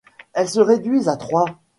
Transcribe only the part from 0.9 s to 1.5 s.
à trois.